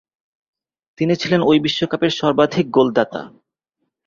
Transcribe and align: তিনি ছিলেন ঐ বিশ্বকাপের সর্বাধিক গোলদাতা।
তিনি 0.97 1.13
ছিলেন 1.15 1.41
ঐ 1.43 1.53
বিশ্বকাপের 1.65 2.11
সর্বাধিক 2.11 2.65
গোলদাতা। 2.69 3.21